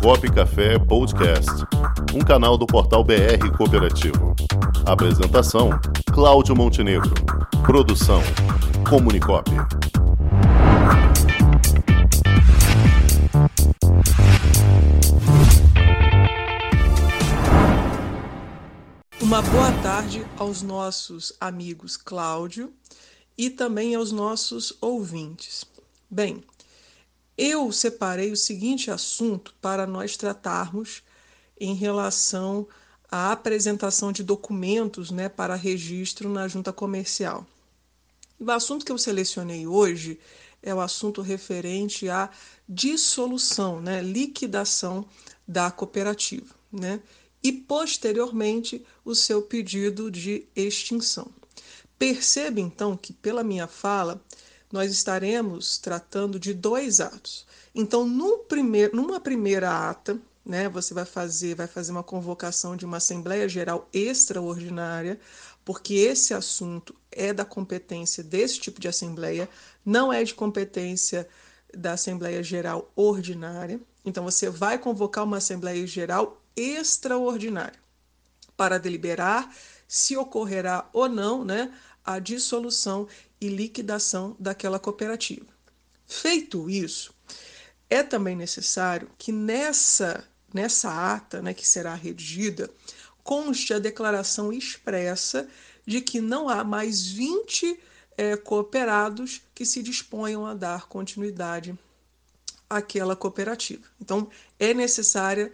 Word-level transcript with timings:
Comunicop 0.00 0.32
Café 0.32 0.78
Podcast, 0.78 1.50
um 2.14 2.20
canal 2.20 2.56
do 2.56 2.66
portal 2.66 3.04
BR 3.04 3.54
Cooperativo. 3.54 4.34
Apresentação: 4.86 5.68
Cláudio 6.14 6.56
Montenegro. 6.56 7.12
Produção: 7.66 8.22
Comunicop. 8.88 9.50
Uma 19.20 19.42
boa 19.42 19.72
tarde 19.82 20.24
aos 20.38 20.62
nossos 20.62 21.36
amigos 21.38 21.98
Cláudio 21.98 22.72
e 23.36 23.50
também 23.50 23.94
aos 23.94 24.10
nossos 24.10 24.72
ouvintes. 24.80 25.66
Bem, 26.10 26.42
eu 27.40 27.70
separei 27.72 28.30
o 28.30 28.36
seguinte 28.36 28.90
assunto 28.90 29.54
para 29.60 29.86
nós 29.86 30.16
tratarmos 30.16 31.02
em 31.58 31.74
relação 31.74 32.66
à 33.10 33.32
apresentação 33.32 34.12
de 34.12 34.22
documentos 34.22 35.10
né, 35.10 35.28
para 35.28 35.54
registro 35.54 36.28
na 36.28 36.46
junta 36.48 36.72
comercial. 36.72 37.46
O 38.38 38.50
assunto 38.50 38.84
que 38.84 38.92
eu 38.92 38.98
selecionei 38.98 39.66
hoje 39.66 40.18
é 40.62 40.74
o 40.74 40.80
assunto 40.80 41.22
referente 41.22 42.08
à 42.08 42.30
dissolução, 42.68 43.80
né, 43.80 44.02
liquidação 44.02 45.06
da 45.46 45.70
cooperativa. 45.70 46.54
Né? 46.72 47.00
e, 47.42 47.52
posteriormente, 47.52 48.84
o 49.04 49.14
seu 49.14 49.42
pedido 49.42 50.10
de 50.10 50.46
extinção. 50.54 51.28
Perceba 51.98 52.60
então 52.60 52.96
que, 52.96 53.12
pela 53.12 53.42
minha 53.42 53.66
fala, 53.66 54.22
nós 54.72 54.92
estaremos 54.92 55.78
tratando 55.78 56.38
de 56.38 56.54
dois 56.54 57.00
atos. 57.00 57.46
Então, 57.74 58.06
numa 58.06 59.20
primeira 59.20 59.90
ata, 59.90 60.18
né, 60.44 60.68
você 60.68 60.94
vai 60.94 61.04
fazer, 61.04 61.54
vai 61.54 61.66
fazer 61.66 61.92
uma 61.92 62.02
convocação 62.02 62.76
de 62.76 62.84
uma 62.84 62.96
Assembleia 62.96 63.48
Geral 63.48 63.88
extraordinária, 63.92 65.18
porque 65.64 65.94
esse 65.94 66.32
assunto 66.32 66.94
é 67.10 67.32
da 67.32 67.44
competência 67.44 68.24
desse 68.24 68.58
tipo 68.58 68.80
de 68.80 68.88
assembleia, 68.88 69.48
não 69.84 70.12
é 70.12 70.22
de 70.24 70.34
competência 70.34 71.28
da 71.76 71.92
Assembleia 71.92 72.42
Geral 72.42 72.90
ordinária. 72.96 73.80
Então, 74.04 74.24
você 74.24 74.48
vai 74.48 74.78
convocar 74.78 75.24
uma 75.24 75.36
Assembleia 75.36 75.86
Geral 75.86 76.40
extraordinária 76.56 77.78
para 78.56 78.78
deliberar 78.78 79.54
se 79.86 80.16
ocorrerá 80.16 80.88
ou 80.92 81.08
não 81.08 81.44
né, 81.44 81.72
a 82.04 82.18
dissolução 82.18 83.08
e 83.40 83.48
liquidação 83.48 84.36
daquela 84.38 84.78
cooperativa. 84.78 85.46
Feito 86.06 86.68
isso, 86.68 87.14
é 87.88 88.02
também 88.02 88.36
necessário 88.36 89.10
que 89.16 89.32
nessa, 89.32 90.24
nessa 90.52 91.14
ata 91.14 91.40
né, 91.40 91.54
que 91.54 91.66
será 91.66 91.94
redigida 91.94 92.70
conste 93.22 93.72
a 93.72 93.78
declaração 93.78 94.52
expressa 94.52 95.48
de 95.86 96.00
que 96.00 96.20
não 96.20 96.48
há 96.48 96.62
mais 96.62 97.06
20 97.10 97.78
é, 98.16 98.36
cooperados 98.36 99.40
que 99.54 99.64
se 99.64 99.82
disponham 99.82 100.44
a 100.44 100.54
dar 100.54 100.86
continuidade 100.86 101.78
àquela 102.68 103.16
cooperativa. 103.16 103.82
Então, 104.00 104.28
é 104.58 104.74
necessária 104.74 105.52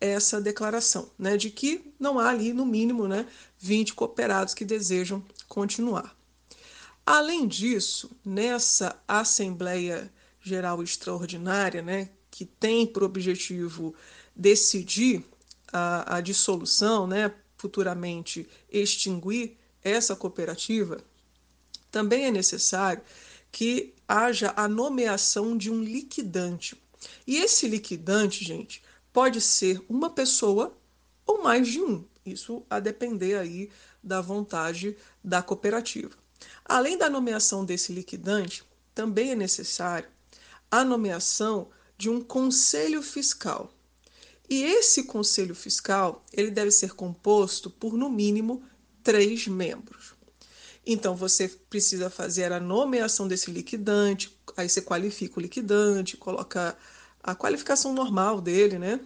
essa 0.00 0.40
declaração, 0.40 1.10
né, 1.18 1.36
de 1.36 1.50
que 1.50 1.92
não 1.98 2.18
há 2.18 2.30
ali, 2.30 2.52
no 2.52 2.66
mínimo, 2.66 3.06
né, 3.06 3.26
20 3.58 3.94
cooperados 3.94 4.54
que 4.54 4.64
desejam 4.64 5.24
continuar. 5.48 6.15
Além 7.06 7.46
disso, 7.46 8.10
nessa 8.24 9.00
Assembleia 9.06 10.12
Geral 10.40 10.82
Extraordinária, 10.82 11.80
né, 11.80 12.10
que 12.28 12.44
tem 12.44 12.84
por 12.84 13.04
objetivo 13.04 13.94
decidir 14.34 15.24
a, 15.72 16.16
a 16.16 16.20
dissolução, 16.20 17.06
né, 17.06 17.32
futuramente 17.56 18.48
extinguir 18.68 19.56
essa 19.84 20.16
cooperativa, 20.16 20.98
também 21.92 22.24
é 22.24 22.30
necessário 22.32 23.00
que 23.52 23.94
haja 24.08 24.52
a 24.56 24.66
nomeação 24.66 25.56
de 25.56 25.70
um 25.70 25.80
liquidante. 25.80 26.76
E 27.24 27.36
esse 27.36 27.68
liquidante, 27.68 28.44
gente, 28.44 28.82
pode 29.12 29.40
ser 29.40 29.80
uma 29.88 30.10
pessoa 30.10 30.76
ou 31.24 31.40
mais 31.40 31.68
de 31.68 31.80
um. 31.80 32.04
Isso 32.24 32.64
a 32.68 32.80
depender 32.80 33.38
aí 33.38 33.70
da 34.02 34.20
vontade 34.20 34.96
da 35.22 35.40
cooperativa. 35.40 36.25
Além 36.68 36.98
da 36.98 37.08
nomeação 37.08 37.64
desse 37.64 37.92
liquidante, 37.92 38.64
também 38.94 39.30
é 39.30 39.36
necessário 39.36 40.08
a 40.70 40.84
nomeação 40.84 41.68
de 41.96 42.10
um 42.10 42.20
conselho 42.20 43.02
fiscal. 43.02 43.72
E 44.50 44.62
esse 44.62 45.04
conselho 45.04 45.54
fiscal 45.54 46.24
ele 46.32 46.50
deve 46.50 46.70
ser 46.70 46.94
composto 46.94 47.70
por 47.70 47.96
no 47.96 48.10
mínimo 48.10 48.62
três 49.02 49.46
membros. 49.46 50.14
Então 50.84 51.14
você 51.14 51.48
precisa 51.48 52.10
fazer 52.10 52.52
a 52.52 52.60
nomeação 52.60 53.26
desse 53.26 53.50
liquidante, 53.50 54.36
aí 54.56 54.68
você 54.68 54.80
qualifica 54.80 55.38
o 55.38 55.42
liquidante, 55.42 56.16
coloca 56.16 56.76
a 57.22 57.34
qualificação 57.34 57.92
normal 57.92 58.40
dele, 58.40 58.78
né? 58.78 59.00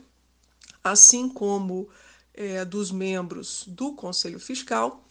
Assim 0.84 1.28
como 1.28 1.88
é, 2.34 2.64
dos 2.64 2.90
membros 2.90 3.64
do 3.66 3.94
Conselho 3.94 4.38
Fiscal, 4.38 5.06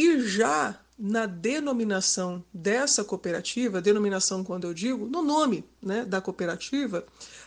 e 0.00 0.18
já 0.26 0.80
na 0.98 1.26
denominação 1.26 2.42
dessa 2.54 3.04
cooperativa, 3.04 3.82
denominação 3.82 4.42
quando 4.42 4.66
eu 4.66 4.72
digo 4.72 5.06
no 5.06 5.22
nome 5.22 5.62
né, 5.82 6.06
da 6.06 6.22
cooperativa, 6.22 7.04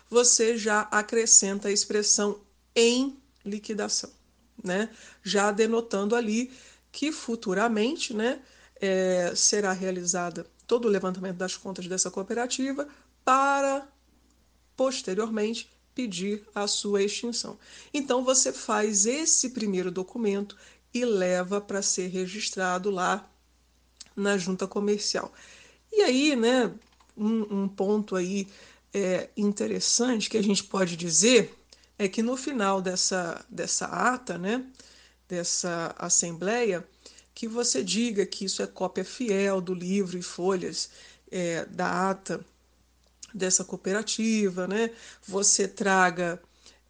você 0.07 0.55
já 0.55 0.81
acrescenta 0.81 1.67
a 1.67 1.71
expressão 1.71 2.39
em 2.75 3.17
liquidação, 3.43 4.11
né? 4.63 4.89
já 5.23 5.51
denotando 5.51 6.15
ali 6.15 6.51
que 6.91 7.11
futuramente 7.11 8.13
né, 8.13 8.39
é, 8.79 9.33
será 9.35 9.71
realizada 9.71 10.45
todo 10.67 10.85
o 10.85 10.91
levantamento 10.91 11.37
das 11.37 11.57
contas 11.57 11.87
dessa 11.87 12.11
cooperativa 12.11 12.87
para 13.25 13.87
posteriormente 14.77 15.73
pedir 15.93 16.43
a 16.53 16.67
sua 16.67 17.03
extinção. 17.03 17.57
Então 17.93 18.23
você 18.23 18.51
faz 18.51 19.05
esse 19.05 19.49
primeiro 19.49 19.91
documento 19.91 20.57
e 20.93 21.03
leva 21.05 21.59
para 21.59 21.81
ser 21.81 22.07
registrado 22.07 22.89
lá 22.89 23.29
na 24.15 24.37
junta 24.37 24.67
comercial. 24.67 25.33
E 25.91 26.01
aí, 26.01 26.35
né, 26.35 26.71
um, 27.17 27.63
um 27.63 27.67
ponto 27.67 28.15
aí 28.15 28.47
é, 28.93 29.29
interessante 29.35 30.29
que 30.29 30.37
a 30.37 30.43
gente 30.43 30.63
pode 30.63 30.95
dizer 30.95 31.53
é 31.97 32.07
que 32.07 32.21
no 32.21 32.37
final 32.37 32.81
dessa, 32.81 33.43
dessa 33.49 33.85
ata, 33.85 34.37
né, 34.37 34.65
dessa 35.27 35.95
assembleia, 35.97 36.87
que 37.33 37.47
você 37.47 37.83
diga 37.83 38.25
que 38.25 38.45
isso 38.45 38.61
é 38.61 38.67
cópia 38.67 39.03
fiel 39.03 39.59
do 39.59 39.73
livro 39.73 40.17
e 40.17 40.21
folhas 40.21 40.89
é, 41.31 41.65
da 41.65 42.09
ata 42.11 42.45
dessa 43.33 43.63
cooperativa, 43.63 44.67
né? 44.67 44.91
Você 45.25 45.67
traga 45.67 46.39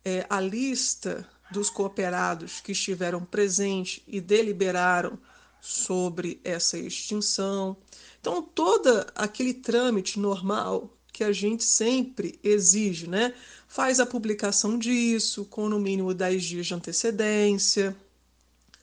é, 0.03 0.25
a 0.30 0.42
lista 0.42 1.25
dos 1.53 1.69
cooperados 1.69 2.59
que 2.59 2.72
estiveram 2.72 3.24
presentes 3.24 4.02
e 4.08 4.19
deliberaram 4.19 5.18
sobre 5.62 6.41
essa 6.44 6.78
extinção. 6.78 7.78
Então, 8.19 8.41
todo 8.41 9.06
aquele 9.16 9.53
trâmite 9.53 10.19
normal 10.19 10.90
que 11.12 11.24
a 11.24 11.31
gente 11.31 11.63
sempre 11.63 12.40
exige, 12.44 13.08
né? 13.08 13.34
Faz 13.68 14.00
a 14.00 14.06
publicação 14.06 14.78
disso 14.78 15.46
com 15.46 15.69
no 15.69 15.80
mínimo 15.80 16.13
10 16.13 16.44
dias 16.44 16.66
de 16.66 16.74
antecedência. 16.74 17.96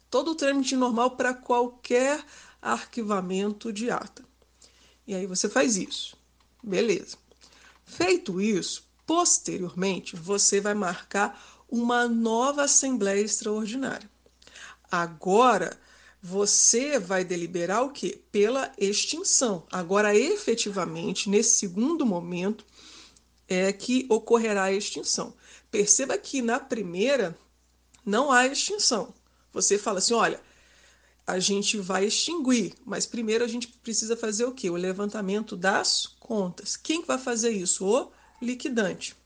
Todo 0.09 0.31
o 0.31 0.35
trâmite 0.35 0.77
normal 0.77 1.13
para 1.17 1.35
qualquer 1.35 2.25
arquivamento 2.63 3.73
de 3.73 3.91
ata. 3.91 4.25
E 5.07 5.15
aí 5.15 5.27
você 5.27 5.49
faz 5.49 5.77
isso. 5.77 6.17
Beleza. 6.63 7.17
Feito 7.85 8.41
isso, 8.41 8.85
posteriormente 9.05 10.15
você 10.15 10.61
vai 10.61 10.75
marcar 10.75 11.60
uma 11.71 12.09
nova 12.09 12.65
Assembleia 12.65 13.21
Extraordinária. 13.21 14.11
Agora 14.91 15.79
você 16.23 16.99
vai 16.99 17.25
deliberar 17.25 17.85
o 17.85 17.91
quê? 17.91 18.21
Pela 18.31 18.73
extinção. 18.77 19.67
Agora, 19.71 20.15
efetivamente, 20.15 21.31
nesse 21.31 21.59
segundo 21.59 22.05
momento, 22.05 22.65
é 23.49 23.73
que 23.73 24.07
ocorrerá 24.09 24.65
a 24.65 24.73
extinção. 24.73 25.35
Perceba 25.71 26.19
que 26.19 26.43
na 26.43 26.61
primeira 26.61 27.37
não 28.05 28.31
há 28.31 28.47
extinção. 28.47 29.15
Você 29.53 29.79
fala 29.79 29.99
assim: 29.99 30.15
olha, 30.15 30.41
a 31.27 31.39
gente 31.39 31.79
vai 31.79 32.05
extinguir, 32.05 32.75
mas 32.85 33.07
primeiro 33.07 33.45
a 33.45 33.49
gente 33.49 33.69
precisa 33.69 34.17
fazer 34.17 34.45
o 34.45 34.53
quê? 34.53 34.69
O 34.69 34.77
levantamento 34.77 35.57
das 35.57 36.07
contas. 36.19 36.77
Quem 36.77 37.05
vai 37.05 37.19
fazer 37.19 37.51
isso? 37.51 37.87
O 37.87 38.11
liquidante. 38.43 39.17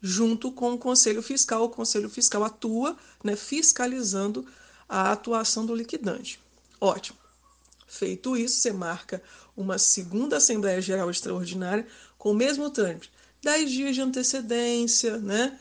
Junto 0.00 0.52
com 0.52 0.74
o 0.74 0.78
Conselho 0.78 1.22
Fiscal, 1.22 1.64
o 1.64 1.68
Conselho 1.68 2.10
Fiscal 2.10 2.44
atua 2.44 2.96
né, 3.22 3.36
fiscalizando 3.36 4.46
a 4.88 5.12
atuação 5.12 5.64
do 5.64 5.74
liquidante. 5.74 6.38
Ótimo. 6.80 7.18
Feito 7.86 8.36
isso, 8.36 8.56
você 8.56 8.72
marca 8.72 9.22
uma 9.56 9.78
segunda 9.78 10.36
Assembleia 10.36 10.80
Geral 10.80 11.10
Extraordinária 11.10 11.86
com 12.18 12.32
o 12.32 12.34
mesmo 12.34 12.68
trâmite, 12.70 13.10
10 13.42 13.70
dias 13.70 13.94
de 13.94 14.00
antecedência, 14.00 15.16
né? 15.18 15.58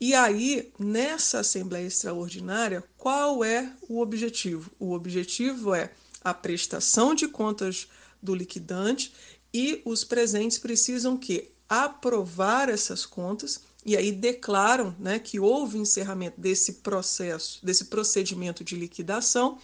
E 0.00 0.14
aí, 0.14 0.72
nessa 0.78 1.40
Assembleia 1.40 1.86
Extraordinária, 1.86 2.82
qual 2.96 3.44
é 3.44 3.72
o 3.88 4.00
objetivo? 4.00 4.70
O 4.78 4.92
objetivo 4.92 5.74
é 5.74 5.92
a 6.22 6.34
prestação 6.34 7.14
de 7.14 7.28
contas 7.28 7.88
do 8.22 8.34
liquidante 8.34 9.12
e 9.52 9.80
os 9.84 10.04
presentes 10.04 10.58
precisam 10.58 11.16
que 11.16 11.50
aprovar 11.68 12.68
essas 12.68 13.06
contas 13.06 13.60
e 13.84 13.96
aí 13.96 14.12
declaram 14.12 14.94
né, 14.98 15.18
que 15.18 15.40
houve 15.40 15.78
encerramento 15.78 16.40
desse 16.40 16.74
processo, 16.74 17.64
desse 17.64 17.86
procedimento 17.86 18.62
de 18.62 18.76
liquidação 18.76 19.58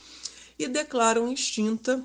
e 0.58 0.66
declaram 0.66 1.30
extinta 1.30 2.02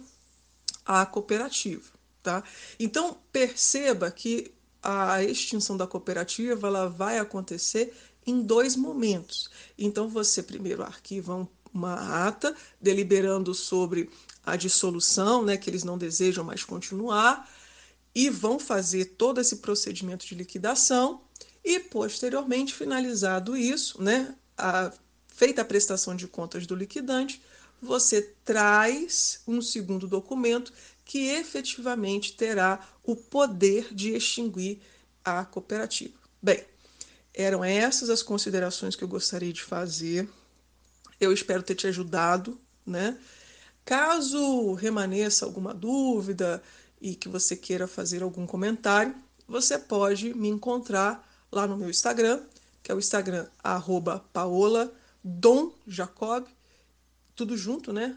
a 0.86 1.06
cooperativa. 1.06 1.90
Tá? 2.22 2.44
Então 2.80 3.18
perceba 3.32 4.12
que 4.12 4.54
a 4.84 5.24
extinção 5.24 5.78
da 5.78 5.88
cooperativa 5.88 6.68
ela 6.68 6.88
vai 6.88 7.18
acontecer 7.18 7.94
em 8.26 8.42
dois 8.42 8.76
momentos. 8.76 9.50
Então 9.78 10.10
você 10.10 10.44
primeiro 10.44 10.84
arquiva 10.84 11.48
uma 11.74 12.28
ata 12.28 12.56
deliberando 12.80 13.54
sobre 13.54 14.10
a 14.44 14.56
dissolução, 14.56 15.44
né, 15.44 15.56
que 15.56 15.70
eles 15.70 15.84
não 15.84 15.98
desejam 15.98 16.44
mais 16.44 16.64
continuar, 16.64 17.50
e 18.14 18.30
vão 18.30 18.60
fazer 18.60 19.06
todo 19.06 19.40
esse 19.40 19.58
procedimento 19.58 20.26
de 20.26 20.36
liquidação 20.36 21.22
e 21.64 21.80
posteriormente 21.80 22.74
finalizado 22.74 23.56
isso, 23.56 24.02
né, 24.02 24.36
a, 24.58 24.92
feita 25.28 25.62
a 25.62 25.66
prestação 25.66 26.16
de 26.16 26.28
contas 26.28 26.66
do 26.66 26.76
liquidante, 26.76 27.42
você 27.82 28.22
traz 28.46 29.42
um 29.48 29.62
segundo 29.62 30.08
documento 30.08 30.72
que 31.04 31.30
efetivamente 31.30 32.34
terá 32.34 32.88
o 33.04 33.16
poder 33.16 33.94
de 33.94 34.16
extinguir 34.16 34.82
a 35.26 35.44
cooperativa. 35.44 36.14
Bem, 36.42 36.64
eram 37.34 37.64
essas 37.64 38.10
as 38.10 38.22
considerações 38.22 38.96
que 38.96 39.04
eu 39.04 39.08
gostaria 39.08 39.52
de 39.52 39.64
fazer. 39.64 40.30
Eu 41.20 41.32
espero 41.32 41.64
ter 41.64 41.76
te 41.76 41.88
ajudado, 41.88 42.60
né? 42.86 43.18
Caso 43.84 44.74
remaneça 44.74 45.46
alguma 45.46 45.74
dúvida 45.74 46.62
e 47.00 47.16
que 47.16 47.28
você 47.28 47.56
queira 47.56 47.88
fazer 47.88 48.22
algum 48.22 48.46
comentário, 48.46 49.16
você 49.48 49.78
pode 49.78 50.34
me 50.36 50.48
encontrar 50.48 51.28
lá 51.52 51.68
no 51.68 51.78
meu 51.78 51.90
Instagram, 51.90 52.42
que 52.82 52.92
é 52.92 52.96
o 52.96 53.00
Instagram 53.00 53.48
arroba 53.64 54.24
Paola 54.32 54.92
Dom 55.24 55.72
Jacob, 55.88 56.46
tudo 57.36 57.58
junto, 57.58 57.92
né? 57.92 58.16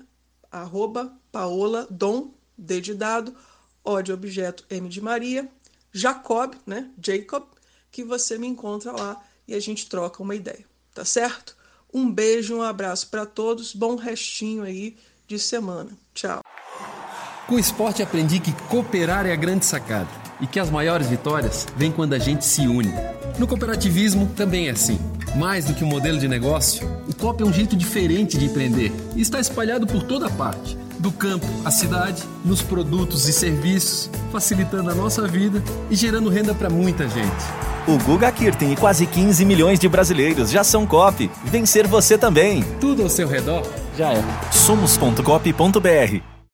Arroba 0.51 1.13
Paola 1.33 1.87
Dom, 1.91 2.31
D 2.57 2.81
de 2.81 2.95
dado, 2.95 3.35
O 3.83 4.01
de 4.01 4.13
objeto, 4.13 4.65
M 4.71 4.89
de 4.89 5.01
Maria, 5.01 5.49
Jacob, 5.93 6.55
né? 6.67 6.91
Jacob, 7.03 7.45
que 7.91 8.05
você 8.05 8.39
me 8.39 8.47
encontra 8.47 8.93
lá 8.93 9.23
e 9.47 9.55
a 9.55 9.61
gente 9.61 9.89
troca 9.89 10.23
uma 10.23 10.35
ideia, 10.35 10.65
tá 10.95 11.05
certo? 11.05 11.57
Um 11.93 12.11
beijo, 12.11 12.57
um 12.57 12.63
abraço 12.63 13.09
para 13.09 13.25
todos, 13.27 13.75
bom 13.75 13.95
restinho 13.97 14.65
aí 14.65 14.97
de 15.29 15.39
semana. 15.39 15.91
Tchau. 16.13 16.41
Com 17.47 17.57
o 17.57 17.59
esporte 17.59 18.03
aprendi 18.03 18.41
que 18.41 18.53
cooperar 18.69 19.27
é 19.27 19.33
a 19.33 19.37
grande 19.37 19.67
sacada 19.67 20.09
e 20.41 20.47
que 20.47 20.59
as 20.59 20.71
maiores 20.71 21.07
vitórias 21.07 21.67
vêm 21.77 21.93
quando 21.93 22.15
a 22.15 22.19
gente 22.19 22.45
se 22.45 22.67
une. 22.67 23.14
No 23.39 23.47
cooperativismo 23.47 24.31
também 24.37 24.69
é 24.69 24.71
assim. 24.71 24.99
Mais 25.37 25.65
do 25.65 25.75
que 25.75 25.83
um 25.83 25.89
modelo 25.89 26.19
de 26.19 26.29
negócio, 26.29 26.89
o 27.09 27.15
COP 27.15 27.43
é 27.43 27.47
um 27.47 27.53
jeito 27.53 27.75
diferente 27.75 28.39
de 28.39 28.45
empreender 28.45 28.93
e 29.17 29.21
está 29.21 29.41
espalhado 29.41 29.87
por 29.87 30.03
toda 30.05 30.31
parte 30.31 30.77
do 30.99 31.11
campo 31.11 31.47
à 31.65 31.71
cidade, 31.71 32.23
nos 32.45 32.63
produtos 32.63 33.29
e 33.29 33.33
serviços, 33.33 34.09
facilitando 34.31 34.91
a 34.91 34.95
nossa 34.95 35.27
vida 35.27 35.63
e 35.91 35.97
gerando 35.97 36.31
renda 36.31 36.55
para 36.55 36.71
muita 36.71 37.09
gente. 37.09 37.45
O 37.87 37.99
Guga 37.99 38.33
Kirten 38.33 38.73
e 38.73 38.77
quase 38.77 39.07
15 39.07 39.45
milhões 39.45 39.79
de 39.79 39.89
brasileiros 39.89 40.51
já 40.51 40.65
são 40.65 40.87
COP. 40.87 41.31
Vencer 41.45 41.87
você 41.87 42.17
também. 42.17 42.65
Tudo 42.81 43.03
ao 43.03 43.11
seu 43.11 43.29
redor 43.29 43.63
já 43.99 44.13
é. 44.13 44.25
Somos.cop.br 44.51 46.34